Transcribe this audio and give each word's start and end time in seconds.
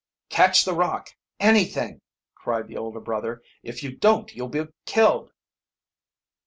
"Catch 0.29 0.65
the 0.65 0.73
rock 0.73 1.11
anything!" 1.39 2.01
cried 2.33 2.67
the 2.67 2.75
older 2.75 2.99
brother. 2.99 3.43
"If 3.61 3.83
you 3.83 3.95
don't 3.95 4.35
you'll 4.35 4.49
be 4.49 4.65
killed!" 4.87 5.31